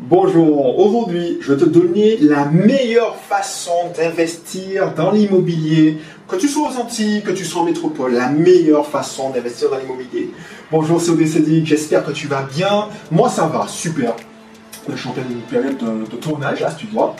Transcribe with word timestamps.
Bonjour, 0.00 0.80
aujourd'hui 0.80 1.38
je 1.40 1.52
vais 1.52 1.64
te 1.64 1.68
donner 1.68 2.16
la 2.16 2.46
meilleure 2.46 3.14
façon 3.14 3.92
d'investir 3.96 4.92
dans 4.92 5.12
l'immobilier, 5.12 5.98
que 6.26 6.34
tu 6.34 6.48
sois 6.48 6.68
aux 6.68 6.80
Antilles, 6.80 7.22
que 7.22 7.30
tu 7.30 7.44
sois 7.44 7.62
en 7.62 7.64
métropole, 7.64 8.14
la 8.14 8.28
meilleure 8.28 8.88
façon 8.88 9.30
d'investir 9.30 9.70
dans 9.70 9.78
l'immobilier. 9.78 10.30
Bonjour, 10.72 11.00
c'est 11.00 11.10
ODCD, 11.10 11.64
j'espère 11.64 12.04
que 12.04 12.10
tu 12.10 12.26
vas 12.26 12.42
bien. 12.42 12.88
Moi 13.12 13.28
ça 13.28 13.46
va, 13.46 13.68
super. 13.68 14.16
Je 14.88 14.96
suis 14.96 15.08
en 15.08 15.12
pleine 15.12 15.26
période 15.48 15.78
de, 15.78 16.16
tournage 16.16 16.58
là, 16.58 16.72
tu 16.76 16.88
vois. 16.88 17.14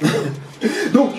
Donc, 0.92 1.12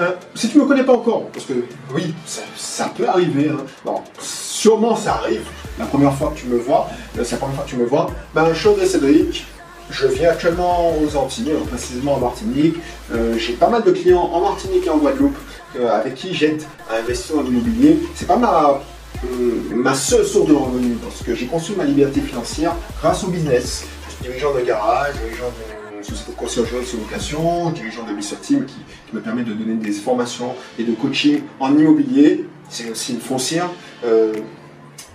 euh, 0.00 0.12
si 0.36 0.48
tu 0.48 0.58
ne 0.58 0.62
me 0.62 0.68
connais 0.68 0.84
pas 0.84 0.94
encore, 0.94 1.26
parce 1.32 1.44
que 1.44 1.54
oui, 1.92 2.14
ça, 2.54 2.88
peut 2.96 3.08
arriver, 3.08 3.50
hein. 3.50 3.94
sûrement 4.20 4.94
ça 4.94 5.14
arrive, 5.14 5.42
la 5.76 5.86
première 5.86 6.14
fois 6.14 6.32
que 6.32 6.38
tu 6.38 6.46
me 6.46 6.58
vois, 6.58 6.88
euh, 7.18 7.24
c'est 7.24 7.32
la 7.32 7.38
première 7.38 7.56
fois 7.56 7.64
que 7.64 7.70
tu 7.70 7.76
me 7.76 7.84
vois, 7.84 8.06
ben, 8.32 8.46
je 8.52 8.68
suis 8.68 8.86
Cédric, 8.86 9.44
je 9.90 10.06
viens 10.06 10.30
actuellement 10.30 10.94
aux 10.98 11.16
Antilles, 11.16 11.52
hein, 11.52 11.64
précisément 11.68 12.14
en 12.14 12.20
Martinique. 12.20 12.76
Euh, 13.12 13.36
j'ai 13.38 13.54
pas 13.54 13.68
mal 13.68 13.82
de 13.82 13.90
clients 13.90 14.30
en 14.32 14.40
Martinique 14.40 14.86
et 14.86 14.90
en 14.90 14.98
Guadeloupe 14.98 15.36
euh, 15.78 15.90
avec 15.90 16.14
qui 16.14 16.34
j'aide 16.34 16.62
à 16.90 16.96
investir 16.96 17.36
dans 17.36 17.42
l'immobilier. 17.42 17.98
C'est 18.14 18.28
pas 18.28 18.36
ma, 18.36 18.80
euh, 19.24 19.74
ma 19.74 19.94
seule 19.94 20.24
source 20.24 20.48
de 20.48 20.54
revenus 20.54 20.96
parce 21.02 21.22
que 21.22 21.34
j'ai 21.34 21.46
construit 21.46 21.76
ma 21.76 21.84
liberté 21.84 22.20
financière 22.20 22.74
grâce 23.00 23.24
au 23.24 23.28
business. 23.28 23.84
Je 24.06 24.14
suis 24.14 24.24
dirigeant 24.24 24.54
de 24.54 24.60
garage, 24.60 25.14
dirigeant 25.24 25.52
d'une 25.92 26.04
société 26.04 26.32
de 26.32 26.36
conciergerie 26.36 26.84
de 26.84 27.00
location, 27.00 27.70
dirigeant 27.70 28.04
de 28.04 28.12
Mr 28.12 28.36
Team 28.40 28.64
qui, 28.64 28.76
me 29.12 29.20
permet 29.20 29.42
de 29.42 29.52
donner 29.52 29.74
des 29.74 29.90
formations 29.90 30.54
et 30.78 30.84
de 30.84 30.92
coaching 30.92 31.42
en 31.58 31.76
immobilier. 31.76 32.46
C'est 32.68 32.88
aussi 32.88 33.14
une 33.14 33.20
foncière 33.20 33.68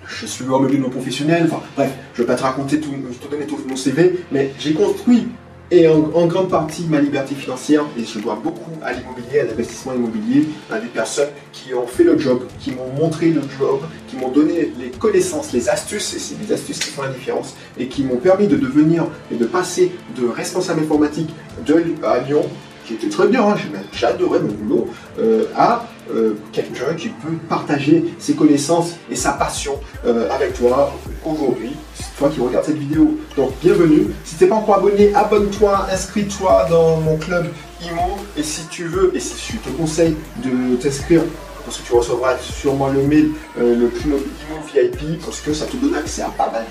je 0.07 0.25
suis 0.25 0.45
de 0.45 0.49
non 0.49 0.89
professionnel, 0.89 1.43
enfin 1.45 1.61
bref, 1.75 1.91
je 2.13 2.21
ne 2.21 2.27
vais 2.27 2.33
pas 2.33 2.37
te 2.37 2.43
raconter 2.43 2.79
tout, 2.79 2.91
te 2.91 3.29
donner 3.29 3.45
tout 3.45 3.59
mon 3.67 3.75
CV, 3.75 4.19
mais 4.31 4.53
j'ai 4.59 4.73
construit 4.73 5.27
et 5.71 5.87
en, 5.87 6.27
grande 6.27 6.49
partie 6.49 6.85
ma 6.87 7.01
liberté 7.01 7.33
financière, 7.33 7.83
et 7.97 8.03
je 8.05 8.19
dois 8.19 8.39
beaucoup 8.41 8.71
à 8.83 8.93
l'immobilier, 8.93 9.39
à 9.39 9.45
l'investissement 9.45 9.93
immobilier, 9.93 10.47
à 10.71 10.79
des 10.79 10.87
personnes 10.87 11.29
qui 11.51 11.73
ont 11.73 11.87
fait 11.87 12.03
le 12.03 12.19
job, 12.19 12.43
qui 12.59 12.71
m'ont 12.71 12.91
montré 12.95 13.31
le 13.31 13.41
job, 13.57 13.79
qui 14.07 14.15
m'ont 14.15 14.29
donné 14.29 14.71
les 14.79 14.91
connaissances, 14.91 15.53
les 15.53 15.67
astuces, 15.67 16.13
et 16.13 16.19
c'est 16.19 16.35
des 16.35 16.53
astuces 16.53 16.79
qui 16.79 16.91
font 16.91 17.01
la 17.01 17.09
différence, 17.09 17.55
et 17.79 17.87
qui 17.87 18.03
m'ont 18.03 18.17
permis 18.17 18.47
de 18.47 18.57
devenir 18.57 19.07
et 19.31 19.35
de 19.35 19.45
passer 19.45 19.91
de 20.15 20.27
responsable 20.27 20.81
informatique 20.81 21.33
de, 21.65 21.83
à 22.03 22.19
Lyon 22.19 22.43
qui 22.85 22.93
était 22.93 23.09
très 23.09 23.27
bien, 23.27 23.41
hein, 23.41 23.55
j'adorais 23.91 24.39
mon 24.39 24.51
boulot, 24.51 24.87
euh, 25.19 25.45
à 25.55 25.87
euh, 26.09 26.35
quelqu'un 26.51 26.93
qui 26.95 27.09
peut 27.09 27.33
partager 27.49 28.05
ses 28.19 28.33
connaissances 28.33 28.95
et 29.09 29.15
sa 29.15 29.33
passion 29.33 29.79
euh, 30.05 30.29
avec 30.29 30.53
toi 30.53 30.93
aujourd'hui. 31.25 31.71
Toi 32.17 32.29
qui 32.29 32.39
regardes 32.39 32.65
cette 32.65 32.77
vidéo. 32.77 33.17
Donc 33.35 33.51
bienvenue. 33.61 34.07
Si 34.23 34.35
tu 34.35 34.43
n'es 34.43 34.49
pas 34.49 34.55
encore 34.55 34.75
abonné, 34.75 35.13
abonne-toi, 35.13 35.87
inscris-toi 35.91 36.67
dans 36.69 36.97
mon 36.97 37.17
club 37.17 37.47
IMO. 37.81 38.17
Et 38.37 38.43
si 38.43 38.65
tu 38.67 38.85
veux, 38.85 39.11
et 39.15 39.19
si 39.19 39.53
je 39.53 39.57
te 39.57 39.75
conseille 39.75 40.15
de 40.43 40.75
t'inscrire 40.75 41.21
parce 41.65 41.79
que 41.79 41.87
tu 41.87 41.93
recevras 41.93 42.37
sûrement 42.37 42.89
le 42.89 43.01
mail, 43.01 43.31
le 43.57 43.87
club 43.87 44.19
IMO 44.19 44.61
VIP, 44.71 45.19
parce 45.25 45.39
que 45.41 45.51
ça 45.51 45.65
te 45.65 45.75
donne 45.77 45.95
accès 45.95 46.21
à 46.21 46.29
pas 46.29 46.51
mal 46.51 46.65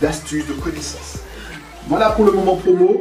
d'astuces, 0.00 0.46
de, 0.46 0.52
de 0.54 0.60
connaissances. 0.60 1.18
Voilà 1.88 2.10
pour 2.10 2.24
le 2.24 2.32
moment 2.32 2.56
promo 2.56 3.00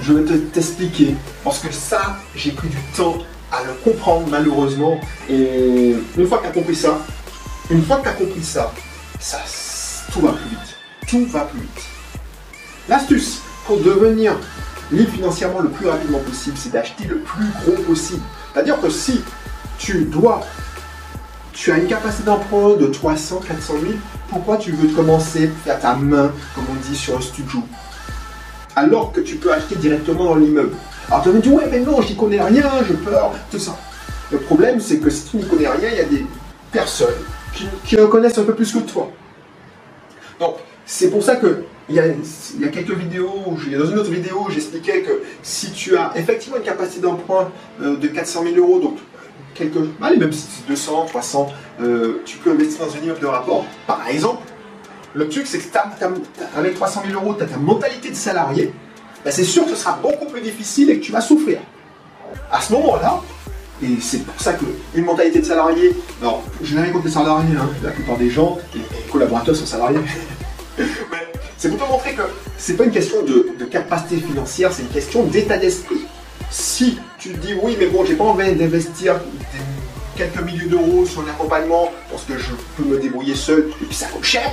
je 0.00 0.12
vais 0.12 0.38
t'expliquer. 0.52 1.14
Parce 1.42 1.58
que 1.58 1.72
ça, 1.72 2.16
j'ai 2.34 2.52
pris 2.52 2.68
du 2.68 2.78
temps 2.96 3.18
à 3.54 3.64
le 3.64 3.72
comprendre 3.84 4.26
malheureusement. 4.30 5.00
Et 5.28 5.94
une 6.16 6.26
fois 6.26 6.38
que 6.38 6.44
tu 6.44 6.48
as 6.48 6.52
compris 6.52 6.76
ça, 6.76 6.98
une 7.70 7.84
fois 7.84 7.98
que 7.98 8.02
tu 8.02 8.08
as 8.08 8.12
compris 8.12 8.42
ça, 8.42 8.72
ça, 9.20 9.38
tout 10.12 10.20
va 10.20 10.32
plus 10.32 10.50
vite. 10.50 10.76
Tout 11.06 11.26
va 11.26 11.40
plus 11.42 11.60
vite. 11.60 11.84
L'astuce 12.88 13.40
pour 13.66 13.78
devenir 13.78 14.36
libre 14.92 15.12
financièrement 15.12 15.60
le 15.60 15.70
plus 15.70 15.88
rapidement 15.88 16.18
possible, 16.18 16.56
c'est 16.58 16.72
d'acheter 16.72 17.04
le 17.04 17.20
plus 17.20 17.46
gros 17.64 17.82
possible. 17.82 18.22
C'est-à-dire 18.52 18.80
que 18.80 18.90
si 18.90 19.22
tu 19.78 20.04
dois, 20.04 20.42
tu 21.52 21.72
as 21.72 21.78
une 21.78 21.86
capacité 21.86 22.24
d'emprunt 22.24 22.76
de 22.76 22.86
300, 22.86 23.40
400 23.46 23.74
000, 23.80 23.94
pourquoi 24.28 24.56
tu 24.56 24.72
veux 24.72 24.88
commencer 24.88 25.50
à 25.66 25.74
ta 25.74 25.94
main, 25.94 26.30
comme 26.54 26.64
on 26.70 26.88
dit 26.88 26.96
sur 26.96 27.16
un 27.16 27.20
studio? 27.20 27.60
Alors 28.76 29.12
que 29.12 29.20
tu 29.20 29.36
peux 29.36 29.52
acheter 29.52 29.76
directement 29.76 30.24
dans 30.24 30.34
l'immeuble. 30.34 30.74
Alors 31.08 31.22
tu 31.22 31.28
vas 31.28 31.34
me 31.34 31.40
dire, 31.40 31.54
ouais, 31.54 31.68
mais 31.70 31.80
non, 31.80 32.00
j'y 32.02 32.16
connais 32.16 32.40
rien, 32.40 32.70
je 32.88 32.94
peur, 32.94 33.32
tout 33.50 33.58
ça. 33.58 33.76
Le 34.30 34.38
problème, 34.38 34.80
c'est 34.80 34.98
que 34.98 35.10
si 35.10 35.24
tu 35.24 35.36
n'y 35.36 35.44
connais 35.44 35.68
rien, 35.68 35.88
il 35.90 35.96
y 35.96 36.00
a 36.00 36.04
des 36.04 36.26
personnes 36.72 37.14
qui, 37.54 37.66
qui 37.84 38.00
en 38.00 38.08
connaissent 38.08 38.38
un 38.38 38.44
peu 38.44 38.54
plus 38.54 38.72
que 38.72 38.78
toi. 38.78 39.10
Donc, 40.40 40.56
c'est 40.86 41.10
pour 41.10 41.22
ça 41.22 41.36
que 41.36 41.64
il 41.88 41.96
y, 41.96 42.00
a, 42.00 42.68
quelques 42.68 42.96
vidéos, 42.96 43.30
dans 43.46 43.86
une 43.86 43.98
autre 43.98 44.10
vidéo, 44.10 44.46
j'expliquais 44.48 45.02
que 45.02 45.22
si 45.42 45.70
tu 45.72 45.96
as 45.96 46.12
effectivement 46.16 46.56
une 46.56 46.62
capacité 46.62 47.00
d'emprunt 47.00 47.50
euh, 47.82 47.96
de 47.96 48.08
400 48.08 48.42
000 48.42 48.56
euros, 48.56 48.80
donc 48.80 48.98
quelques, 49.54 49.76
allez, 50.00 50.16
même 50.16 50.32
si 50.32 50.46
c'est 50.48 50.66
200, 50.66 51.06
300, 51.08 51.52
euh, 51.82 52.22
tu 52.24 52.38
peux 52.38 52.52
investir 52.52 52.86
dans 52.86 52.94
un 52.94 52.98
immeuble 53.00 53.20
de 53.20 53.26
rapport, 53.26 53.66
par 53.86 54.08
exemple, 54.08 54.42
le 55.12 55.28
truc, 55.28 55.46
c'est 55.46 55.58
que 55.58 55.78
avec 56.56 56.74
300 56.74 57.02
000 57.06 57.22
euros, 57.22 57.34
tu 57.34 57.44
as 57.44 57.46
ta 57.46 57.58
mentalité 57.58 58.10
de 58.10 58.16
salarié, 58.16 58.72
ben, 59.24 59.30
c'est 59.30 59.44
sûr 59.44 59.64
que 59.64 59.70
ce 59.70 59.76
sera 59.76 59.98
beaucoup 60.02 60.26
plus 60.26 60.42
difficile 60.42 60.90
et 60.90 60.98
que 60.98 61.04
tu 61.04 61.12
vas 61.12 61.20
souffrir. 61.20 61.58
À 62.52 62.60
ce 62.60 62.72
moment-là, 62.74 63.20
et 63.82 64.00
c'est 64.00 64.24
pour 64.24 64.38
ça 64.40 64.52
qu'une 64.52 65.04
mentalité 65.04 65.40
de 65.40 65.44
salarié, 65.44 65.94
alors 66.20 66.42
je 66.62 66.74
n'ai 66.74 66.82
rien 66.82 66.92
contre 66.92 67.06
les 67.06 67.12
salariés, 67.12 67.56
hein, 67.56 67.68
la 67.82 67.90
plupart 67.90 68.16
des 68.16 68.30
gens, 68.30 68.58
les, 68.74 68.80
collaborateurs 69.10 69.56
sont 69.56 69.66
salariés, 69.66 69.98
c'est 71.56 71.68
pour 71.70 71.86
te 71.86 71.90
montrer 71.90 72.12
que 72.12 72.22
c'est 72.58 72.76
pas 72.76 72.84
une 72.84 72.92
question 72.92 73.22
de, 73.22 73.64
capacité 73.64 74.18
financière, 74.18 74.72
c'est 74.72 74.82
une 74.82 74.88
question 74.88 75.24
d'état 75.24 75.56
d'esprit. 75.56 76.06
Si 76.50 76.98
tu 77.18 77.30
te 77.30 77.38
dis 77.38 77.54
oui, 77.60 77.76
mais 77.78 77.86
bon, 77.86 78.04
j'ai 78.04 78.14
pas 78.14 78.24
envie 78.24 78.52
d'investir 78.52 79.20
quelques 80.14 80.40
milliers 80.42 80.66
d'euros 80.66 81.04
sur 81.04 81.24
l'accompagnement 81.24 81.90
parce 82.10 82.22
que 82.24 82.38
je 82.38 82.52
peux 82.76 82.84
me 82.84 83.00
débrouiller 83.00 83.34
seul 83.34 83.70
et 83.82 83.84
puis 83.86 83.96
ça 83.96 84.06
coûte 84.06 84.22
cher, 84.22 84.48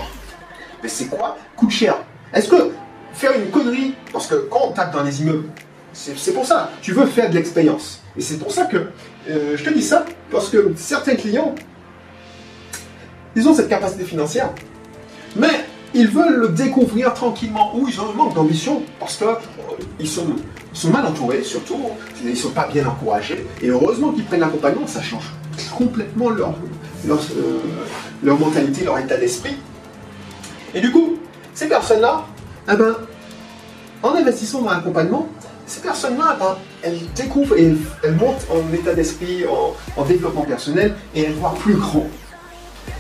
mais 0.82 0.90
c'est 0.90 1.06
quoi? 1.06 1.38
Coûte 1.56 1.70
cher. 1.70 1.98
Est-ce 2.34 2.48
que 2.48 2.72
faire 3.14 3.34
une 3.34 3.50
connerie, 3.50 3.94
parce 4.12 4.28
que 4.28 4.36
quand 4.36 4.62
on 4.70 4.72
tape 4.72 4.94
dans 4.94 5.04
les 5.04 5.22
immeubles, 5.22 5.48
c'est 5.94 6.34
pour 6.34 6.46
ça, 6.46 6.72
tu 6.82 6.94
veux 6.94 7.06
faire 7.06 7.30
de 7.30 7.36
l'expérience. 7.36 8.02
Et 8.18 8.22
c'est 8.22 8.38
pour 8.38 8.52
ça 8.52 8.66
que 8.66 8.78
euh, 9.30 9.56
je 9.56 9.64
te 9.64 9.74
dis 9.74 9.82
ça, 9.82 10.06
parce 10.32 10.50
que 10.50 10.74
certains 10.76 11.16
clients, 11.16 11.54
ils 13.36 13.48
ont 13.48 13.54
cette 13.54 13.70
capacité 13.70 14.04
financière, 14.04 14.50
mais 15.36 15.66
ils 15.94 16.08
veulent 16.08 16.36
le 16.36 16.50
découvrir 16.50 17.14
tranquillement, 17.14 17.76
ou 17.76 17.88
ils 17.88 18.00
ont 18.00 18.10
un 18.10 18.14
manque 18.14 18.34
d'ambition, 18.34 18.82
parce 19.00 19.18
qu'ils 19.18 19.28
euh, 19.28 20.06
sont, 20.06 20.28
sont 20.74 20.90
mal 20.90 21.06
entourés, 21.06 21.44
surtout, 21.44 21.78
ils 22.24 22.32
ne 22.32 22.36
sont 22.36 22.52
pas 22.52 22.68
bien 22.68 22.86
encouragés, 22.88 23.46
et 23.62 23.68
heureusement 23.68 24.12
qu'ils 24.12 24.26
prennent 24.26 24.40
l'accompagnement, 24.40 24.88
ça 24.88 25.02
change 25.02 25.26
complètement 25.78 26.30
leur, 26.30 26.54
leur, 27.06 27.20
euh, 27.20 27.60
leur 28.24 28.40
mentalité, 28.40 28.86
leur 28.86 28.98
état 28.98 29.18
d'esprit, 29.18 29.58
et 30.74 30.80
du 30.80 30.92
coup, 30.92 31.18
ces 31.54 31.68
personnes-là, 31.68 32.26
eh 32.70 32.76
ben, 32.76 32.96
en 34.04 34.16
investissant 34.16 34.62
dans 34.62 34.72
l'accompagnement, 34.72 35.28
ces 35.66 35.82
personnes-là, 35.82 36.36
eh 36.36 36.40
ben, 36.40 36.58
elles 36.84 37.00
découvrent 37.16 37.58
et 37.58 37.74
elles 38.04 38.16
montent 38.16 38.46
en 38.50 38.74
état 38.74 38.94
d'esprit, 38.94 39.46
en, 39.98 40.04
développement 40.04 40.44
personnel, 40.44 40.96
et 41.16 41.24
elles 41.24 41.34
voient 41.34 41.56
plus 41.60 41.76
grand. 41.76 42.08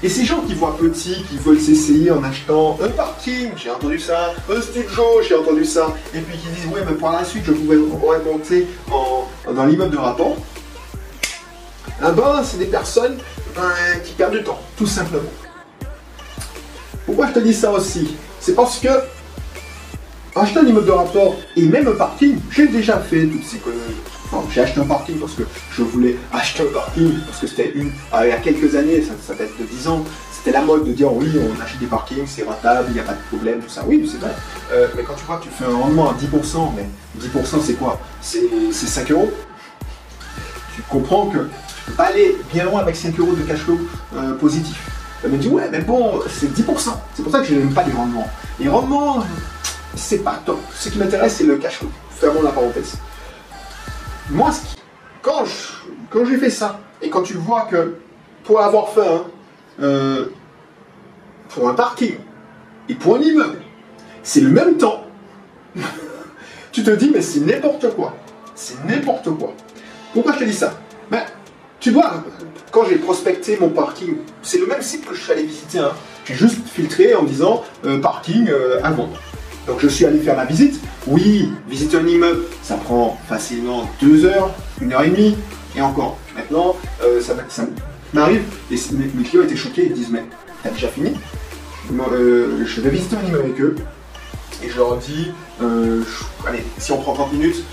Et 0.03 0.09
ces 0.09 0.25
gens 0.25 0.41
qui 0.41 0.55
voient 0.55 0.77
petit, 0.77 1.23
qui 1.29 1.37
veulent 1.37 1.59
s'essayer 1.59 2.11
en 2.11 2.23
achetant 2.23 2.77
un 2.81 2.89
parking, 2.89 3.51
j'ai 3.55 3.69
entendu 3.69 3.99
ça, 3.99 4.33
un 4.49 4.61
studio, 4.61 5.03
j'ai 5.27 5.35
entendu 5.35 5.65
ça, 5.65 5.93
et 6.13 6.19
puis 6.19 6.37
qui 6.37 6.47
disent, 6.47 6.73
ouais, 6.73 6.81
mais 6.87 6.95
par 6.95 7.13
la 7.13 7.23
suite, 7.23 7.43
je 7.45 7.51
pourrais 7.51 8.19
monter 8.19 8.67
dans 8.87 9.65
l'immeuble 9.65 9.91
de 9.91 9.97
rapport, 9.97 10.37
eh 11.99 12.11
ben, 12.11 12.41
c'est 12.43 12.57
des 12.57 12.65
personnes 12.65 13.17
ben, 13.55 13.99
qui 14.03 14.13
perdent 14.13 14.33
du 14.33 14.43
temps, 14.43 14.59
tout 14.75 14.87
simplement. 14.87 15.29
Pourquoi 17.05 17.27
je 17.27 17.33
te 17.33 17.39
dis 17.39 17.53
ça 17.53 17.71
aussi? 17.71 18.15
C'est 18.39 18.55
parce 18.55 18.79
que 18.79 18.87
acheter 20.35 20.59
un 20.59 20.65
immeuble 20.65 20.85
de 20.85 20.91
rapport 20.91 21.35
et 21.55 21.63
même 21.63 21.87
un 21.87 21.95
parking, 21.95 22.37
j'ai 22.51 22.67
déjà 22.67 22.99
fait 22.99 23.25
toutes 23.25 23.43
ces 23.43 23.57
conneries. 23.57 23.95
J'ai 24.49 24.61
acheté 24.61 24.79
un 24.79 24.85
parking 24.85 25.19
parce 25.19 25.33
que 25.33 25.43
je 25.71 25.83
voulais 25.83 26.17
acheter 26.31 26.63
un 26.63 26.73
parking, 26.73 27.19
parce 27.25 27.39
que 27.39 27.47
c'était 27.47 27.71
une. 27.75 27.91
Ah, 28.11 28.25
il 28.25 28.29
y 28.29 28.31
a 28.31 28.37
quelques 28.37 28.75
années, 28.75 29.01
ça, 29.01 29.11
ça 29.21 29.33
date 29.33 29.49
de 29.59 29.65
10 29.65 29.87
ans, 29.89 30.05
c'était 30.31 30.51
la 30.57 30.61
mode 30.63 30.85
de 30.85 30.93
dire 30.93 31.13
oui, 31.13 31.29
on 31.35 31.61
achète 31.61 31.79
des 31.79 31.85
parkings, 31.85 32.25
c'est 32.25 32.43
rentable, 32.43 32.87
il 32.89 32.93
n'y 32.93 32.99
a 32.99 33.03
pas 33.03 33.13
de 33.13 33.21
problème, 33.29 33.59
tout 33.59 33.69
ça. 33.69 33.83
Oui, 33.85 34.09
c'est 34.09 34.19
vrai. 34.19 34.33
Euh, 34.71 34.87
mais 34.95 35.03
quand 35.03 35.15
tu 35.15 35.25
vois 35.25 35.37
que 35.37 35.43
tu 35.43 35.49
fais 35.49 35.65
un 35.65 35.75
rendement 35.75 36.09
à 36.09 36.13
10%, 36.13 36.71
mais 36.75 36.87
10% 37.19 37.61
c'est 37.61 37.73
quoi? 37.73 37.99
C'est 38.21 38.47
5 38.71 39.11
euros. 39.11 39.31
Tu 40.75 40.81
comprends 40.83 41.27
que 41.27 41.39
tu 41.39 41.83
peux 41.87 41.93
pas 41.93 42.05
aller 42.05 42.37
bien 42.53 42.63
loin 42.65 42.79
avec 42.81 42.95
5 42.95 43.19
euros 43.19 43.33
de 43.33 43.41
cash 43.41 43.59
flow 43.59 43.79
euh, 44.15 44.33
positif. 44.35 44.89
Elle 45.23 45.31
me 45.31 45.37
dit 45.37 45.49
ouais 45.49 45.67
mais 45.69 45.81
bon 45.81 46.21
c'est 46.29 46.51
10%. 46.51 46.89
C'est 47.13 47.23
pour 47.23 47.31
ça 47.31 47.39
que 47.39 47.45
je 47.45 47.55
n'aime 47.55 47.73
pas 47.73 47.83
les 47.83 47.91
rendements. 47.91 48.27
Les 48.59 48.69
rendements, 48.69 49.23
c'est 49.95 50.23
pas 50.23 50.41
top. 50.45 50.59
Ce 50.73 50.89
qui 50.89 50.97
m'intéresse 50.97 51.35
c'est 51.37 51.43
le 51.43 51.57
cash. 51.57 51.79
Fermons 52.11 52.41
la 52.41 52.51
parenthèse. 52.51 52.97
Moi, 54.29 54.51
quand, 55.21 55.45
j'ai 56.25 56.37
fait 56.37 56.49
ça, 56.49 56.79
et 57.01 57.09
quand 57.09 57.23
tu 57.23 57.33
vois 57.33 57.67
que 57.69 57.95
pour 58.43 58.61
avoir 58.61 58.89
fait 58.89 59.07
un, 59.07 59.23
euh, 59.81 60.25
pour 61.49 61.69
un 61.69 61.73
parking 61.73 62.15
et 62.89 62.95
pour 62.95 63.15
un 63.15 63.19
immeuble, 63.19 63.61
c'est 64.23 64.41
le 64.41 64.49
même 64.49 64.77
temps. 64.77 65.03
Tu 66.71 66.83
te 66.83 66.91
dis, 66.91 67.11
mais 67.13 67.21
c'est 67.21 67.41
n'importe 67.41 67.93
quoi. 67.95 68.15
C'est 68.55 68.81
n'importe 68.85 69.29
quoi. 69.37 69.53
Pourquoi 70.13 70.31
je 70.33 70.39
te 70.39 70.43
dis 70.45 70.53
ça? 70.53 70.73
Ben, 71.09 71.23
Tu 71.81 71.91
vois, 71.91 72.23
quand 72.71 72.85
j'ai 72.85 72.95
prospecté 72.95 73.57
mon 73.59 73.67
parking, 73.67 74.15
c'est 74.41 74.57
le 74.57 74.67
même 74.67 74.81
site 74.81 75.05
que 75.05 75.13
je 75.13 75.21
suis 75.21 75.31
allé 75.33 75.43
visiter. 75.43 75.79
Hein. 75.79 75.91
J'ai 76.23 76.35
juste 76.35 76.65
filtré 76.65 77.13
en 77.13 77.23
disant 77.23 77.63
euh, 77.83 77.99
parking 77.99 78.47
euh, 78.47 78.79
à 78.83 78.91
vendre. 78.91 79.19
Donc 79.67 79.79
je 79.79 79.87
suis 79.87 80.05
allé 80.05 80.19
faire 80.19 80.35
ma 80.35 80.45
visite. 80.45 80.79
Oui, 81.07 81.51
visiter 81.67 81.97
un 81.97 82.07
immeuble, 82.07 82.43
ça 82.61 82.75
prend 82.75 83.17
facilement 83.27 83.89
deux 84.01 84.25
heures, 84.25 84.51
une 84.81 84.93
heure 84.93 85.03
et 85.03 85.09
demie, 85.09 85.37
et 85.75 85.81
encore. 85.81 86.17
Maintenant, 86.35 86.75
euh, 87.03 87.21
ça, 87.21 87.33
m'arrive, 88.13 88.43
et 88.71 88.75
mes, 88.93 89.23
clients 89.23 89.43
étaient 89.43 89.55
choqués, 89.55 89.87
ils 89.87 89.93
disent 89.93 90.09
mais 90.11 90.23
t'as 90.63 90.69
déjà 90.69 90.87
fini? 90.87 91.13
Je 91.89 92.81
vais 92.81 92.89
visiter 92.89 93.15
un 93.15 93.27
immeuble 93.27 93.45
avec 93.45 93.61
eux, 93.61 93.75
et 94.63 94.69
je 94.69 94.77
leur 94.77 94.97
dis, 94.97 95.31
allez, 96.45 96.63
si 96.77 96.91
on 96.91 96.97
prend 96.97 97.13
30 97.13 97.33
minutes, 97.33 97.63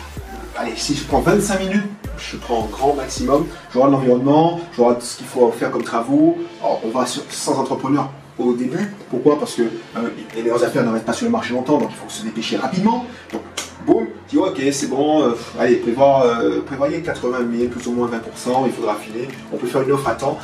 allez, 0.57 0.73
si 0.77 0.95
je 0.95 1.05
prends 1.05 1.21
25 1.21 1.61
minutes, 1.61 1.85
je 2.19 2.37
prends 2.37 2.67
grand 2.71 2.95
maximum, 2.95 3.47
je 3.71 3.79
regarde 3.79 3.93
l'environnement, 3.93 4.61
je 4.77 4.83
regarde 4.83 5.03
ce 5.03 5.19
qu'il 5.19 5.27
faut 5.27 5.51
faire 5.53 5.71
comme 5.71 5.85
travaux. 5.85 6.37
on 6.63 6.89
va 6.89 7.07
sans 7.07 7.59
entrepreneur 7.59 8.11
au 8.39 8.53
début. 8.53 8.89
Pourquoi? 9.11 9.39
Parce 9.39 9.55
que 9.55 9.63
euh, 9.63 10.01
les 10.35 10.43
meilleures 10.43 10.63
affaires 10.63 10.85
ne 10.85 10.93
restent 10.93 11.07
pas 11.07 11.13
sur 11.13 11.27
le 11.27 11.33
marché 11.33 11.53
longtemps, 11.53 11.79
donc 11.79 11.91
il 11.91 11.97
faut 11.97 12.09
se 12.09 12.23
dépêcher 12.23 12.57
rapidement. 12.57 13.05
Donc, 13.33 13.43
boum, 13.87 14.07
dis 14.29 14.37
ok, 14.37 14.61
c'est 14.73 14.89
bon, 14.89 15.23
euh, 15.23 15.33
allez, 15.59 15.77
prévoir, 15.77 16.23
euh, 16.23 16.61
prévoyez 16.65 17.01
80 17.01 17.39
000, 17.59 17.69
plus 17.71 17.87
ou 17.87 17.93
moins 17.93 18.09
20%, 18.09 18.67
il 18.67 18.73
faudra 18.73 18.97
filer, 18.97 19.29
on 19.53 19.57
peut 19.57 19.67
faire 19.67 19.83
une 19.83 19.93
offre 19.93 20.09
à 20.09 20.15
temps. 20.15 20.39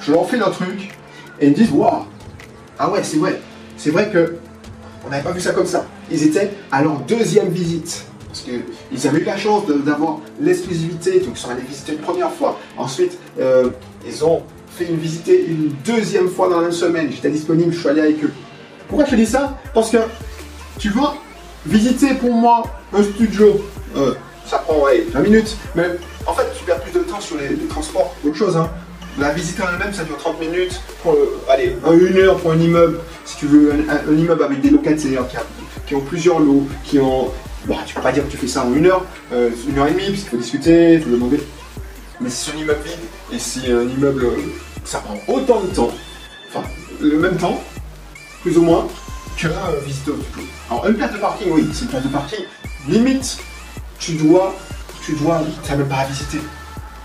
je 0.00 0.12
leur 0.12 0.28
fais 0.28 0.36
leur 0.36 0.52
truc, 0.52 0.90
et 1.40 1.46
ils 1.46 1.50
me 1.50 1.54
disent, 1.54 1.72
waouh, 1.72 2.04
ah 2.78 2.90
ouais, 2.90 3.02
c'est 3.02 3.18
vrai, 3.18 3.40
c'est 3.76 3.90
vrai 3.90 4.10
que 4.10 4.36
on 5.06 5.10
n'avait 5.10 5.22
pas 5.22 5.32
vu 5.32 5.40
ça 5.40 5.52
comme 5.52 5.66
ça. 5.66 5.86
Ils 6.10 6.22
étaient 6.24 6.50
à 6.70 6.82
leur 6.82 6.98
deuxième 7.00 7.48
visite. 7.48 8.04
Parce 8.26 8.42
qu'ils 8.42 9.08
avaient 9.08 9.20
eu 9.20 9.24
la 9.24 9.38
chance 9.38 9.62
d'avoir 9.66 10.18
l'exclusivité, 10.38 11.20
donc 11.20 11.30
ils 11.34 11.38
sont 11.38 11.48
allés 11.48 11.62
visiter 11.62 11.92
une 11.92 12.00
première 12.00 12.30
fois. 12.30 12.58
Ensuite, 12.76 13.18
ils 14.06 14.24
ont 14.24 14.42
une 14.84 14.96
visite 14.96 15.28
une 15.28 15.72
deuxième 15.84 16.28
fois 16.28 16.48
dans 16.48 16.56
la 16.56 16.62
même 16.62 16.72
semaine. 16.72 17.10
J'étais 17.10 17.30
disponible, 17.30 17.72
je 17.72 17.78
suis 17.78 17.88
allé 17.88 18.00
avec 18.00 18.24
eux. 18.24 18.32
Pourquoi 18.88 19.04
je 19.04 19.10
te 19.10 19.16
dis 19.16 19.26
ça? 19.26 19.58
Parce 19.74 19.90
que, 19.90 19.98
tu 20.78 20.90
vois, 20.90 21.16
visiter 21.66 22.14
pour 22.14 22.32
moi 22.32 22.64
un 22.92 23.02
studio, 23.02 23.60
euh, 23.96 24.14
ça 24.46 24.58
prend 24.58 24.84
20 25.12 25.20
minutes, 25.20 25.56
mais 25.74 25.84
en 26.26 26.32
fait, 26.32 26.46
tu 26.56 26.64
perds 26.64 26.80
plus 26.80 26.98
de 26.98 27.04
temps 27.04 27.20
sur 27.20 27.36
les, 27.36 27.56
transports 27.68 28.14
autre 28.24 28.36
chose. 28.36 28.56
Hein. 28.56 28.70
La 29.18 29.32
visite 29.32 29.60
en 29.60 29.64
elle-même, 29.72 29.92
ça 29.92 30.04
dure 30.04 30.16
30 30.16 30.40
minutes. 30.40 30.80
Pour, 31.02 31.16
allez, 31.48 31.76
une 31.92 32.18
heure 32.18 32.36
pour 32.36 32.52
un 32.52 32.58
immeuble. 32.58 33.00
Si 33.24 33.36
tu 33.36 33.46
veux 33.46 33.72
un, 33.72 34.14
immeuble 34.14 34.44
avec 34.44 34.60
des 34.60 34.70
locataires 34.70 35.26
qui, 35.28 35.36
qui, 35.86 35.94
ont 35.94 36.00
plusieurs 36.00 36.38
lots, 36.38 36.66
qui 36.84 37.00
ont 37.00 37.30
Bon, 37.66 37.76
tu 37.84 37.94
peux 37.94 38.00
pas 38.00 38.12
dire 38.12 38.24
que 38.24 38.30
tu 38.30 38.36
fais 38.36 38.46
ça 38.46 38.64
en 38.64 38.72
une 38.72 38.86
heure, 38.86 39.04
euh, 39.32 39.50
une 39.68 39.78
heure 39.78 39.88
et 39.88 39.92
demie, 39.92 40.08
puisqu'il 40.08 40.30
faut 40.30 40.36
discuter, 40.36 40.94
il 40.94 41.10
demander. 41.10 41.40
Mais 42.20 42.30
si 42.30 42.46
c'est 42.46 42.56
un 42.56 42.60
immeuble 42.60 42.80
vide, 42.84 42.98
et 43.32 43.38
si 43.38 43.70
un 43.70 43.82
immeuble, 43.82 44.26
ça 44.88 45.00
prend 45.00 45.18
autant 45.28 45.60
de 45.60 45.66
temps, 45.66 45.90
enfin, 46.48 46.66
le 46.98 47.18
même 47.18 47.36
temps, 47.36 47.60
plus 48.40 48.56
ou 48.56 48.62
moins, 48.62 48.88
que 49.36 49.46
euh, 49.46 49.80
visiter. 49.84 50.12
Alors, 50.70 50.88
une 50.88 50.94
place 50.94 51.12
de 51.12 51.18
parking, 51.18 51.48
oui, 51.52 51.68
c'est 51.74 51.82
une 51.82 51.88
place 51.88 52.02
de 52.04 52.08
parking. 52.08 52.44
Limite, 52.88 53.36
tu 53.98 54.12
dois, 54.14 54.54
tu 55.04 55.12
dois, 55.12 55.42
tu 55.62 55.70
n'as 55.70 55.76
même 55.76 55.88
pas 55.88 55.96
à 55.96 56.06
visiter. 56.06 56.40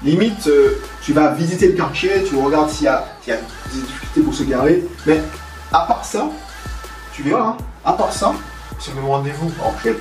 Limite, 0.02 0.48
euh, 0.48 0.82
tu 1.02 1.12
vas 1.12 1.34
visiter 1.34 1.68
le 1.68 1.74
quartier, 1.74 2.24
tu 2.24 2.38
regardes 2.38 2.70
s'il 2.70 2.86
y, 2.86 2.88
a 2.88 3.06
des 3.28 3.36
difficultés 3.82 4.22
pour 4.22 4.34
se 4.34 4.44
garer. 4.44 4.82
Mais 5.06 5.22
à 5.74 5.82
part 5.82 6.06
ça, 6.06 6.30
tu 7.14 7.24
verras, 7.24 7.50
hein, 7.50 7.58
à 7.84 7.94
part 7.94 8.14
ça, 8.14 8.34
c'est 8.80 8.96
le 8.96 9.02
rendez-vous. 9.02 9.52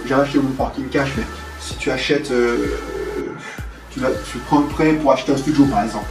j'ai 0.06 0.14
acheté 0.14 0.38
mon 0.38 0.52
parking 0.52 0.88
cash, 0.88 1.10
mais 1.16 1.24
si 1.58 1.74
tu 1.74 1.90
achètes, 1.90 2.30
euh, 2.30 2.78
tu, 3.90 3.98
vas, 3.98 4.10
tu 4.30 4.38
prends 4.38 4.60
le 4.60 4.66
prêt 4.66 4.92
pour 4.92 5.10
acheter 5.10 5.32
un 5.32 5.36
studio 5.36 5.64
par 5.64 5.82
exemple. 5.82 6.06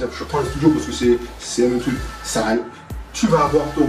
Je 0.00 0.24
prends 0.24 0.40
le 0.40 0.46
studio 0.46 0.70
parce 0.70 0.86
que 0.86 1.18
c'est 1.38 1.66
un 1.66 1.78
truc. 1.78 1.94
Ça, 2.22 2.44
tu 3.12 3.26
vas 3.28 3.44
avoir 3.44 3.64
ton, 3.74 3.86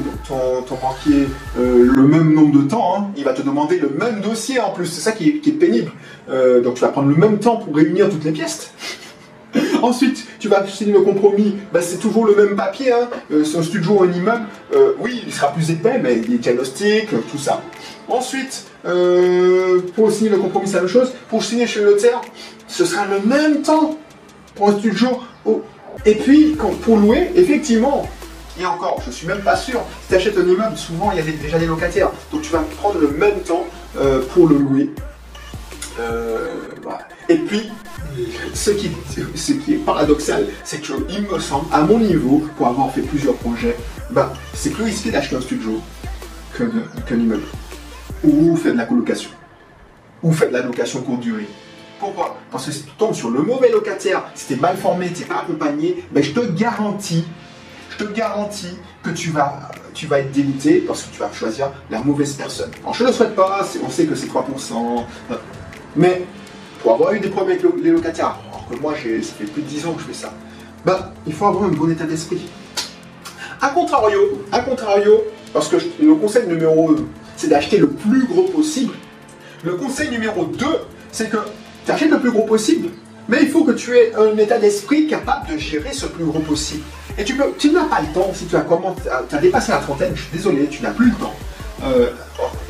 ton, 0.68 0.76
banquier 0.76 1.28
euh, 1.58 1.92
le 1.96 2.04
même 2.04 2.34
nombre 2.34 2.62
de 2.62 2.68
temps. 2.68 2.96
Hein. 2.98 3.08
Il 3.18 3.24
va 3.24 3.34
te 3.34 3.42
demander 3.42 3.80
le 3.80 3.90
même 3.90 4.22
dossier 4.22 4.60
en 4.60 4.72
plus. 4.72 4.86
C'est 4.86 5.02
ça 5.02 5.12
qui 5.12 5.30
est, 5.30 5.52
pénible. 5.52 5.92
Euh, 6.30 6.62
donc 6.62 6.76
tu 6.76 6.82
vas 6.82 6.90
prendre 6.90 7.10
le 7.10 7.16
même 7.16 7.40
temps 7.40 7.58
pour 7.58 7.76
réunir 7.76 8.10
toutes 8.10 8.24
les 8.24 8.32
pièces. 8.32 8.72
Ensuite, 9.82 10.26
tu 10.40 10.48
vas 10.48 10.66
signer 10.68 10.94
le 10.94 11.02
compromis, 11.02 11.56
bah, 11.74 11.82
c'est 11.82 11.98
toujours 11.98 12.26
le 12.26 12.36
même 12.36 12.56
papier. 12.56 12.92
Hein. 12.92 13.10
c'est 13.44 13.58
un 13.58 13.64
studio, 13.64 14.04
un 14.04 14.12
immeuble. 14.12 14.46
oui, 15.00 15.24
il 15.26 15.34
sera 15.34 15.52
plus 15.54 15.72
épais, 15.72 16.00
mais 16.02 16.18
il 16.18 16.30
des 16.30 16.38
diagnostics, 16.38 17.10
tout 17.32 17.38
ça. 17.38 17.62
Ensuite, 18.08 18.66
euh, 18.86 19.82
pour 19.96 20.12
signer 20.12 20.30
le 20.30 20.38
compromis, 20.38 20.68
c'est 20.68 20.76
la 20.76 20.82
même 20.82 20.90
chose. 20.90 21.12
Pour 21.30 21.44
signer 21.44 21.66
chez 21.66 21.82
le 21.82 21.92
notaire, 21.92 22.22
ce 22.68 22.86
sera 22.86 23.06
le 23.06 23.20
même 23.28 23.62
temps 23.62 23.98
pour 24.56 24.70
un 24.70 24.78
studio. 24.78 25.20
Et 26.06 26.16
puis, 26.16 26.56
pour 26.82 26.98
louer, 26.98 27.32
effectivement, 27.36 28.08
et 28.60 28.66
encore, 28.66 29.02
je 29.06 29.12
suis 29.12 29.28
même 29.28 29.42
pas 29.42 29.56
sûr, 29.56 29.82
si 30.04 30.10
tu 30.10 30.16
achètes 30.16 30.38
un 30.38 30.48
immeuble, 30.48 30.78
souvent 30.78 31.12
il 31.12 31.18
y 31.18 31.20
a 31.20 31.24
déjà 31.24 31.60
des 31.60 31.66
locataires. 31.66 32.12
Donc 32.32 32.42
tu 32.42 32.52
vas 32.52 32.64
prendre 32.78 33.00
le 33.00 33.10
même 33.10 33.40
temps 33.42 33.66
euh, 33.98 34.22
pour 34.34 34.48
le 34.48 34.58
louer. 34.58 34.90
Euh, 36.00 36.48
et 37.28 37.38
puis, 37.38 37.70
ce 38.54 38.72
qui, 38.72 38.88
est 38.88 39.86
paradoxal, 39.86 40.48
c'est 40.64 40.82
que 40.82 40.94
il 41.10 41.24
me 41.24 41.40
semble, 41.40 41.66
à 41.72 41.82
mon 41.82 42.00
niveau, 42.00 42.44
pour 42.58 42.68
avoir 42.68 42.92
fait 42.94 43.02
plusieurs 43.02 43.36
projets, 43.36 43.76
bah, 44.12 44.32
c'est 44.54 44.70
plus 44.70 44.84
risqué 44.84 45.12
d'acheter 45.12 45.36
un 45.36 45.42
studio 45.42 45.82
qu'un 46.58 47.16
immeuble 47.16 47.44
ou 48.24 48.56
faites 48.56 48.74
de 48.74 48.78
la 48.78 48.86
colocation, 48.86 49.30
ou 50.24 50.32
faites 50.32 50.50
de 50.50 50.58
la 50.58 50.64
location 50.64 51.02
courte 51.02 51.22
durée. 51.22 51.48
Pourquoi? 52.00 52.38
Parce 52.52 52.66
que 52.66 52.72
si 52.72 52.84
tu 52.84 52.92
tombes 52.92 53.14
sur 53.14 53.30
le 53.30 53.42
mauvais 53.42 53.72
locataire, 53.72 54.24
si 54.36 54.48
tu 54.48 54.54
es 54.54 54.56
mal 54.58 54.78
formé, 54.78 55.12
tu 55.14 55.22
n'es 55.22 55.26
pas 55.28 55.40
accompagné, 55.40 56.04
ben 56.12 56.24
je 56.24 56.32
te 56.32 56.40
garantis, 56.40 57.26
je 57.92 58.04
te 58.04 58.12
garantis 58.12 58.78
que 59.02 59.12
tu 59.12 59.30
vas, 59.30 59.72
tu 59.94 60.08
vas 60.08 60.20
être 60.20 60.32
dégoûté 60.32 60.84
parce 60.86 61.04
que 61.04 61.14
tu 61.14 61.20
vas 61.20 61.32
choisir 61.32 61.72
la 61.90 62.02
mauvaise 62.02 62.34
personne. 62.34 62.72
Alors 62.82 62.94
je 62.94 63.04
ne 63.04 63.08
le 63.10 63.14
souhaite 63.14 63.36
pas, 63.36 63.66
on 63.84 63.90
sait 63.90 64.06
que 64.06 64.16
c'est 64.16 64.28
3%, 64.28 65.04
mais 65.96 66.24
pour 66.82 66.94
avoir 66.94 67.14
eu 67.14 67.20
des 67.20 67.30
problèmes 67.30 67.58
avec 67.60 67.84
les 67.84 67.92
locataires, 67.92 68.38
alors 68.50 68.68
que 68.70 68.76
moi 68.76 68.94
ça 68.94 69.00
fait 69.00 69.46
plus 69.46 69.62
de 69.62 69.68
10 69.68 69.86
ans 69.88 69.94
que 69.94 70.02
je 70.02 70.08
fais 70.08 70.14
ça, 70.14 70.34
ben, 70.84 71.12
il 71.26 71.34
faut 71.34 71.46
avoir 71.46 71.64
un 71.64 71.70
bon 71.70 71.90
état 71.90 72.06
d'esprit. 72.06 72.42
A 73.62 73.70
contrario, 73.70 74.44
à 74.52 74.60
contrario, 74.60 75.24
parce 75.54 75.70
que 75.70 75.78
le 76.02 76.16
conseil 76.16 76.46
numéro 76.48 76.96
c'est 77.38 77.48
d'acheter 77.48 77.78
le 77.78 77.88
plus 77.88 78.26
gros 78.26 78.44
possible. 78.44 78.94
Le 79.64 79.76
conseil 79.76 80.10
numéro 80.10 80.46
2, 80.46 80.66
c'est 81.12 81.30
que 81.30 81.38
tu 81.86 81.92
achètes 81.92 82.10
le 82.10 82.20
plus 82.20 82.32
gros 82.32 82.44
possible, 82.44 82.90
mais 83.28 83.40
il 83.42 83.50
faut 83.50 83.64
que 83.64 83.72
tu 83.72 83.96
aies 83.96 84.14
un 84.16 84.38
état 84.38 84.58
d'esprit 84.58 85.08
capable 85.08 85.54
de 85.54 85.58
gérer 85.58 85.94
ce 85.94 86.06
plus 86.06 86.26
gros 86.26 86.40
possible. 86.40 86.84
Et 87.18 87.24
tu, 87.24 87.36
n'as 87.36 87.84
pas 87.86 88.02
le 88.02 88.14
temps, 88.14 88.32
si 88.34 88.46
tu 88.46 88.56
as, 88.56 88.66
tu 89.30 89.36
as 89.36 89.40
dépassé 89.40 89.72
la 89.72 89.78
trentaine, 89.78 90.14
je 90.16 90.22
suis 90.22 90.32
désolé, 90.32 90.68
tu 90.68 90.84
n'as 90.84 90.92
plus 90.92 91.10
le 91.12 91.16
temps. 91.16 91.34
Euh, 91.84 92.10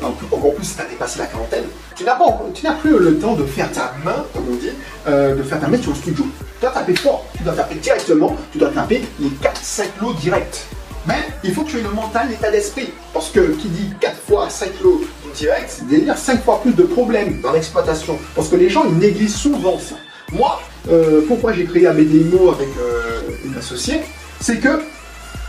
encore 0.02 0.54
plus 0.54 0.64
si 0.64 0.76
tu 0.76 0.82
as 0.82 0.84
dépassé 0.84 1.18
la 1.18 1.26
quarantaine, 1.26 1.64
tu 1.96 2.04
n'as, 2.04 2.14
pas, 2.14 2.26
tu 2.54 2.64
n'as 2.64 2.74
plus 2.74 2.98
le 2.98 3.18
temps 3.18 3.34
de 3.34 3.44
faire 3.44 3.70
ta 3.72 3.94
main, 4.04 4.24
comme 4.34 4.44
on 4.50 4.56
dit, 4.56 4.70
euh, 5.08 5.34
de 5.34 5.42
faire 5.42 5.60
ta 5.60 5.68
main 5.68 5.80
sur 5.80 5.92
le 5.92 5.96
studio. 5.96 6.24
Tu 6.24 6.60
dois 6.60 6.70
taper 6.70 6.94
fort, 6.94 7.24
tu 7.36 7.42
dois 7.42 7.54
taper 7.54 7.76
directement, 7.76 8.36
tu 8.52 8.58
dois 8.58 8.70
taper 8.70 9.02
les 9.18 9.28
4-5 9.28 9.84
lots 10.00 10.12
directs. 10.14 10.64
Mais 11.06 11.22
il 11.44 11.54
faut 11.54 11.62
que 11.62 11.70
tu 11.70 11.78
aies 11.78 11.82
le 11.82 11.90
mental, 11.90 12.28
l'état 12.28 12.50
d'esprit. 12.50 12.90
Parce 13.14 13.30
que 13.30 13.40
qui 13.52 13.68
dit 13.68 13.92
4 14.00 14.16
fois 14.28 14.50
5 14.50 14.68
lots 14.82 15.02
direct, 15.36 15.66
c'est 15.68 15.86
dire 15.86 16.16
5 16.16 16.42
fois 16.42 16.60
plus 16.62 16.72
de 16.72 16.82
problèmes 16.82 17.40
dans 17.40 17.52
l'exploitation. 17.52 18.18
Parce 18.34 18.48
que 18.48 18.56
les 18.56 18.68
gens, 18.68 18.84
ils 18.84 18.98
négligent 18.98 19.30
souvent 19.30 19.78
ça. 19.78 19.96
Moi, 20.32 20.60
euh, 20.88 21.22
pourquoi 21.28 21.52
j'ai 21.52 21.64
créé 21.64 21.86
ABDIMO 21.86 22.50
avec 22.50 22.68
euh, 22.80 23.20
une 23.44 23.56
associée, 23.56 24.00
c'est 24.40 24.58
que 24.58 24.80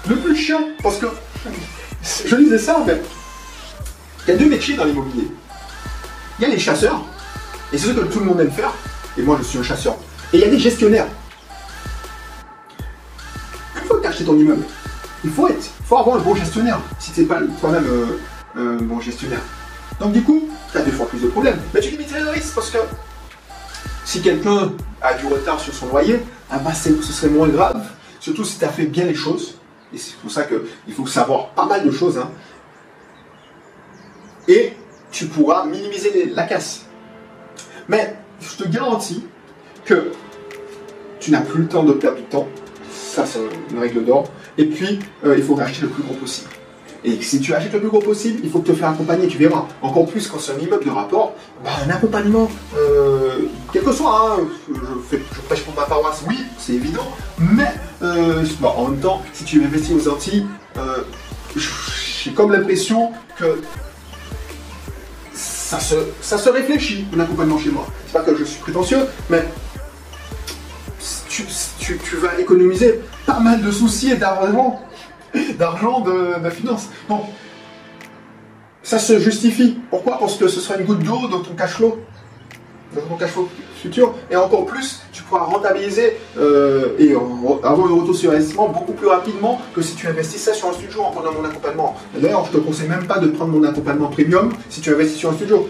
le 0.08 0.15
plus 0.17 0.36
chiant, 0.36 0.62
parce 0.84 0.98
que 0.98 1.08
je 2.25 2.36
disais 2.36 2.58
ça, 2.58 2.84
mais 2.86 3.01
il 4.27 4.32
y 4.32 4.34
a 4.34 4.38
deux 4.38 4.50
métiers 4.50 4.75
dans 4.75 4.86
l'immobilier. 4.86 5.27
Il 6.39 6.44
y 6.44 6.46
a 6.46 6.50
les 6.50 6.60
chasseurs, 6.60 7.03
et 7.74 7.77
c'est 7.77 7.88
ce 7.88 7.94
que 7.94 8.06
tout 8.06 8.20
le 8.20 8.25
monde 8.25 8.39
aime 8.39 8.51
faire, 8.51 8.72
et 9.17 9.22
moi 9.22 9.38
je 9.39 9.44
suis 9.48 9.58
un 9.58 9.63
chasseur. 9.63 9.98
Et 10.34 10.38
il 10.38 10.41
y 10.41 10.44
a 10.44 10.50
des 10.50 10.60
gestionnaires. 10.60 11.08
Une 13.75 13.88
fois 13.88 13.98
que 13.98 14.01
tu 14.03 14.08
acheté 14.08 14.25
ton 14.25 14.38
immeuble, 14.38 14.63
il 15.24 15.32
faut 15.32 15.48
être, 15.48 15.70
faut 15.86 15.98
avoir 15.98 16.17
un 16.17 16.22
bon 16.22 16.36
gestionnaire 16.36 16.79
si 17.00 17.12
tu 17.12 17.22
n'es 17.22 17.25
pas 17.25 17.39
toi-même 17.60 17.86
euh, 18.58 18.77
bon 18.82 19.00
gestionnaire. 19.00 19.41
Donc 20.00 20.13
du 20.13 20.22
coup, 20.24 20.48
tu 20.72 20.77
as 20.77 20.82
deux 20.82 20.92
fois 20.92 21.08
plus 21.08 21.22
de 21.22 21.27
problèmes. 21.27 21.60
Mais 21.74 21.80
tu 21.80 21.92
limites 21.92 22.12
le 22.13 22.30
risque 22.30 22.54
parce 22.54 22.70
que 22.70 22.77
si 24.06 24.22
quelqu'un 24.22 24.72
a 25.01 25.13
du 25.16 25.25
retard 25.25 25.60
sur 25.60 25.74
son 25.74 25.88
loyer, 25.88 26.22
ah 26.50 26.60
bah, 26.60 26.74
ce 26.74 26.94
serait 27.01 27.30
moins 27.30 27.48
grave. 27.48 27.84
Surtout 28.20 28.44
si 28.44 28.58
tu 28.58 28.66
as 28.66 28.70
fait 28.70 28.86
bien 28.86 29.06
les 29.06 29.16
choses. 29.16 29.56
Et 29.94 29.98
c'est 29.98 30.16
pour 30.18 30.32
ça 30.32 30.44
qu'il 30.44 30.94
faut 30.94 31.08
savoir 31.08 31.50
pas 31.50 31.66
mal 31.66 31.86
de 31.86 31.92
choses. 31.92 32.18
Hein. 32.18 32.30
Et 34.48 34.74
tu 35.12 35.25
pourras 35.25 35.66
minimiser 35.66 36.32
la 36.34 36.44
casse. 36.44 36.86
Mais 37.88 38.16
je 38.42 38.63
te 38.63 38.68
garantis 38.68 39.24
que 39.86 40.12
tu 41.20 41.32
n'as 41.32 41.42
plus 41.42 41.63
le 41.63 41.68
temps 41.68 41.84
de 41.84 41.94
perdre 41.94 42.18
du 42.18 42.24
temps. 42.24 42.48
Ça, 42.92 43.25
c'est 43.25 43.39
une 43.72 43.80
règle 43.80 44.06
d'or. 44.06 44.30
Et 44.58 44.66
puis, 44.66 45.00
euh, 45.25 45.36
il 45.38 45.44
faut 45.44 45.56
racheter 45.56 45.84
le 45.84 45.89
plus 45.89 46.04
gros 46.04 46.13
possible. 46.13 46.50
Et 47.08 47.22
si 47.22 47.40
tu 47.40 47.54
achètes 47.54 47.72
le 47.72 47.80
plus 47.80 47.88
gros 47.88 48.02
possible, 48.02 48.42
il 48.44 48.50
faut 48.50 48.60
te 48.60 48.74
faire 48.74 48.90
accompagner, 48.90 49.28
tu 49.28 49.38
verras. 49.38 49.66
Encore 49.82 50.08
plus 50.08 50.28
quand 50.28 50.40
c'est 50.40 50.52
un 50.52 50.60
immeuble 50.60 50.84
de 50.84 50.90
rapport, 50.90 51.34
bah, 51.64 51.70
un 51.86 51.90
accompagnement, 51.90 52.52
euh, 52.78 53.48
quel 53.72 53.82
que 53.82 53.94
soit, 53.94 54.36
hein, 54.38 54.44
je, 54.68 54.74
fais, 55.10 55.24
je 55.34 55.40
prêche 55.40 55.62
pour 55.64 55.74
ma 55.74 55.84
paroisse, 55.84 56.24
oui, 56.28 56.38
c'est 56.60 56.74
évident, 56.74 57.08
mais 57.40 57.74
euh, 58.02 58.44
bah, 58.60 58.74
en 58.76 58.90
même 58.90 59.00
temps, 59.00 59.22
si 59.32 59.46
tu 59.46 59.64
investis 59.64 59.96
aux 59.96 60.10
Antilles, 60.10 60.46
euh, 60.76 60.98
j'ai 61.56 62.32
comme 62.32 62.52
l'impression 62.52 63.14
que 63.40 63.62
ça 65.34 65.80
se, 65.80 65.96
ça 66.20 66.38
se 66.38 66.50
réfléchit, 66.50 67.06
un 67.16 67.22
accompagnement 67.22 67.58
chez 67.58 67.70
moi. 67.70 67.88
C'est 68.06 68.14
pas 68.14 68.26
que 68.26 68.36
je 68.36 68.44
suis 68.44 68.60
prétentieux, 68.60 69.08
mais 69.30 69.46
tu, 71.30 71.46
tu, 71.80 72.18
vas 72.18 72.38
économiser 72.38 73.00
pas 73.26 73.40
mal 73.40 73.62
de 73.62 73.72
soucis 73.72 74.12
et 74.12 74.16
d'argent, 74.16 74.82
d'argent, 75.60 76.01
de, 76.01 76.43
de 76.43 76.50
finances. 76.50 76.89
Donc, 77.10 77.24
ça 78.84 79.00
se 79.00 79.19
justifie. 79.19 79.77
Pourquoi? 79.89 80.17
Parce 80.17 80.38
que 80.38 80.48
ce 80.48 80.62
sera 80.62 80.79
une 80.79 80.86
goutte 80.86 81.03
d'eau 81.03 81.27
dans 81.29 81.41
ton 81.41 81.53
cash 81.55 81.72
flow, 81.72 82.00
dans 82.96 83.01
ton 83.01 83.15
cash 83.15 83.31
flow 83.31 83.50
futur. 83.75 84.13
Et 84.31 84.36
encore 84.36 84.65
plus, 84.65 85.01
tu 85.12 85.24
pourras 85.24 85.43
rentabiliser 85.43 86.17
euh, 86.38 86.96
et 86.98 87.12
avoir 87.12 87.91
un 87.91 87.96
retour 87.96 88.15
sur 88.15 88.31
investissement 88.31 88.69
beaucoup 88.69 88.93
plus 88.93 89.07
rapidement 89.07 89.62
que 89.75 89.81
si 89.81 89.96
tu 89.96 90.07
investis 90.07 90.41
ça 90.41 90.53
sur 90.53 90.69
un 90.69 90.74
studio 90.74 91.01
en 91.01 91.12
prenant 91.12 91.34
mon 91.34 91.43
accompagnement. 91.43 91.96
D'ailleurs, 92.15 92.46
je 92.46 92.57
te 92.57 92.63
conseille 92.63 92.88
même 92.88 93.05
pas 93.05 93.19
de 93.19 93.27
prendre 93.27 93.51
mon 93.51 93.63
accompagnement 93.63 94.07
premium 94.07 94.53
si 94.69 94.79
tu 94.79 94.93
investis 94.93 95.17
sur 95.17 95.31
un 95.31 95.36
studio. 95.36 95.67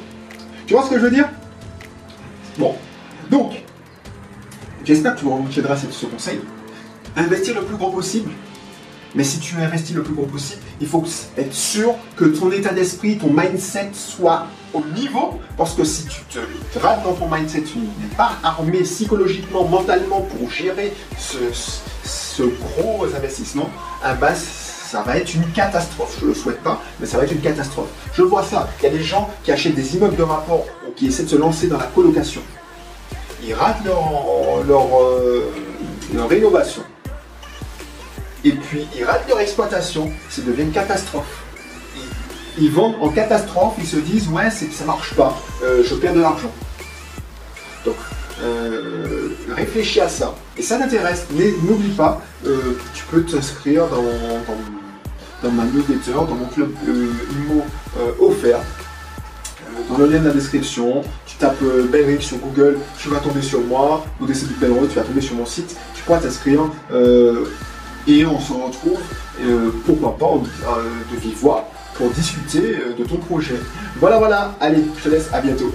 Tu 0.67 0.73
vois 0.73 0.83
ce 0.83 0.89
que 0.91 0.99
je 0.99 1.03
veux 1.03 1.11
dire? 1.11 1.27
Bon. 2.57 2.75
Donc, 3.31 3.63
j'espère 4.83 5.15
que 5.15 5.21
tu 5.21 5.25
retiendras 5.25 5.75
ce 5.75 6.05
conseil. 6.05 6.39
Investir 7.15 7.55
le 7.55 7.65
plus 7.65 7.77
gros 7.77 7.89
possible 7.89 8.29
mais 9.15 9.23
si 9.23 9.39
tu 9.39 9.55
investis 9.55 9.95
le 9.95 10.03
plus 10.03 10.13
gros 10.13 10.25
possible, 10.25 10.61
il 10.79 10.87
faut 10.87 11.03
être 11.37 11.53
sûr 11.53 11.95
que 12.15 12.25
ton 12.25 12.51
état 12.51 12.73
d'esprit, 12.73 13.17
ton 13.17 13.31
mindset 13.31 13.89
soit 13.93 14.45
au 14.73 14.81
niveau. 14.95 15.39
Parce 15.57 15.73
que 15.73 15.83
si 15.83 16.05
tu 16.05 16.21
te 16.23 16.79
rates 16.79 17.03
dans 17.03 17.13
ton 17.13 17.27
mindset, 17.29 17.61
tu 17.61 17.79
n'es 17.79 18.15
pas 18.15 18.31
armé 18.43 18.79
psychologiquement, 18.83 19.65
mentalement 19.65 20.21
pour 20.21 20.49
gérer 20.49 20.93
ce, 21.17 22.43
gros 22.43 23.05
investissement, 23.15 23.69
ah 24.03 24.15
ça 24.35 25.01
va 25.01 25.17
être 25.17 25.33
une 25.33 25.45
catastrophe. 25.51 26.15
Je 26.19 26.25
ne 26.25 26.29
le 26.29 26.35
souhaite 26.35 26.63
pas, 26.63 26.81
mais 26.99 27.07
ça 27.07 27.17
va 27.17 27.25
être 27.25 27.33
une 27.33 27.41
catastrophe. 27.41 27.89
Je 28.13 28.21
vois 28.21 28.43
ça. 28.43 28.69
Il 28.79 28.83
y 28.83 28.87
a 28.87 28.91
des 28.91 29.03
gens 29.03 29.29
qui 29.43 29.51
achètent 29.51 29.75
des 29.75 29.95
immeubles 29.95 30.15
de 30.15 30.23
rapport 30.23 30.65
ou 30.87 30.91
qui 30.91 31.07
essaient 31.07 31.23
de 31.23 31.29
se 31.29 31.35
lancer 31.35 31.67
dans 31.67 31.77
la 31.77 31.87
colocation. 31.87 32.41
Ils 33.43 33.53
ratent 33.53 33.83
leur, 33.83 33.99
euh, 34.69 35.51
leur 36.13 36.29
rénovation 36.29 36.83
et 38.47 38.51
puis 38.53 38.87
ils 38.95 39.03
ratent 39.03 39.27
leur 39.27 39.39
exploitation, 39.39 40.11
ça 40.29 40.41
devient 40.41 40.63
une 40.63 40.71
catastrophe. 40.71 41.43
Ils, 42.59 42.71
vendent 42.71 42.95
en 43.01 43.09
catastrophe, 43.09 43.75
ils 43.77 43.85
se 43.85 43.97
disent 43.97 44.29
ouais 44.29 44.49
ça 44.49 44.85
marche 44.85 45.13
pas, 45.15 45.37
euh, 45.63 45.83
je 45.83 45.95
perds 45.95 46.13
de 46.13 46.21
l'argent. 46.21 46.51
Donc 47.85 47.95
euh, 48.41 49.29
réfléchis 49.49 49.99
à 49.99 50.07
ça. 50.07 50.33
Et 50.57 50.61
ça 50.61 50.77
t'intéresse, 50.77 51.27
n'oublie 51.31 51.91
pas, 51.91 52.21
euh, 52.45 52.77
tu 52.93 53.03
peux 53.11 53.23
t'inscrire 53.23 53.87
dans, 53.87 54.03
dans, 55.43 55.51
ma 55.51 55.65
newsletter, 55.65 56.13
dans 56.13 56.35
mon 56.35 56.45
club 56.45 56.71
IMO 56.87 57.63
offert. 58.19 58.59
Dans 59.89 59.97
le 59.97 60.07
lien 60.07 60.19
de 60.19 60.27
la 60.27 60.33
description, 60.33 61.03
tu 61.25 61.37
tapes 61.37 61.63
Benric 61.91 62.23
sur 62.23 62.37
Google, 62.37 62.79
tu 62.97 63.09
vas 63.09 63.19
tomber 63.19 63.41
sur 63.41 63.61
moi, 63.61 64.03
ou 64.19 64.25
du 64.25 64.33
tu 64.33 64.95
vas 64.95 65.03
tomber 65.03 65.21
sur 65.21 65.35
mon 65.35 65.45
site, 65.45 65.75
tu 65.93 66.03
pourras 66.03 66.19
t'inscrire 66.19 66.61
et 68.07 68.25
on 68.25 68.39
se 68.39 68.53
retrouve, 68.53 68.99
euh, 69.41 69.71
pourquoi 69.85 70.17
pas, 70.17 70.33
euh, 70.33 70.83
de 71.11 71.19
vive 71.19 71.45
pour 71.95 72.09
discuter 72.11 72.77
euh, 72.77 72.95
de 72.97 73.03
ton 73.03 73.17
projet. 73.17 73.59
Voilà, 73.99 74.17
voilà, 74.17 74.55
allez, 74.59 74.83
je 74.97 75.03
te 75.03 75.09
laisse, 75.09 75.29
à 75.33 75.41
bientôt. 75.41 75.71